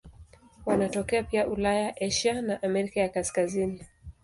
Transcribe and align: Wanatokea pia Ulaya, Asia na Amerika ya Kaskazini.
Wanatokea 0.65 1.23
pia 1.23 1.47
Ulaya, 1.47 1.95
Asia 2.01 2.41
na 2.41 2.61
Amerika 2.63 2.99
ya 2.99 3.09
Kaskazini. 3.09 3.83